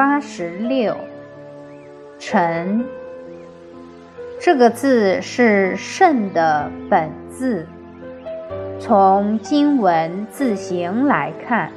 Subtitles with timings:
[0.00, 0.96] 八十六，
[2.18, 2.86] 晨。
[4.40, 7.66] 这个字是肾的本字。
[8.78, 11.70] 从经文字形来看，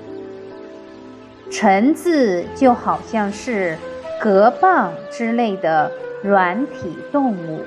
[1.51, 3.77] 辰字就好像是
[4.21, 5.91] 蛤蚌之类的
[6.23, 7.59] 软体动物。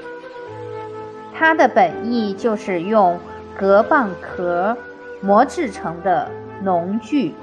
[1.35, 3.21] 它的本意就是用
[3.59, 4.75] 蛤蚌壳
[5.21, 6.31] 磨制成的
[6.63, 7.35] 农具。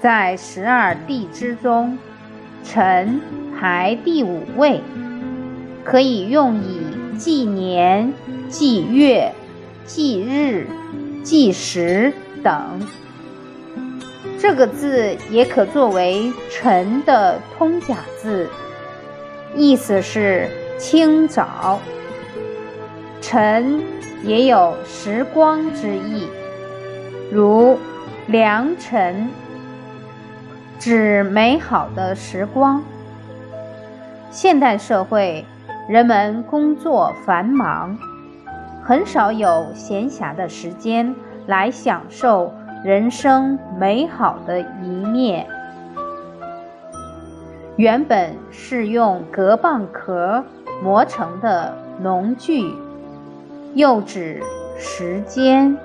[0.00, 1.98] 在十二地支中，
[2.64, 3.20] 辰
[3.58, 4.80] 排第五位，
[5.84, 8.12] 可以用以纪年、
[8.48, 9.32] 纪月。
[9.88, 10.66] 纪日、
[11.24, 12.12] 纪时
[12.42, 12.86] 等，
[14.38, 18.50] 这个字也可作为“辰”的通假字，
[19.56, 20.46] 意思是
[20.78, 21.80] 清早。
[23.22, 23.82] 辰
[24.22, 26.26] 也有时光之意，
[27.32, 27.78] 如
[28.26, 29.30] 良辰，
[30.78, 32.82] 指美好的时光。
[34.30, 35.44] 现代社会，
[35.88, 37.98] 人们工作繁忙。
[38.84, 41.14] 很少有闲暇的时间
[41.46, 45.46] 来享受人生美好的一面。
[47.76, 50.44] 原本是用蛤蚌壳
[50.82, 52.72] 磨成的农具，
[53.74, 54.40] 又指
[54.78, 55.76] 时间。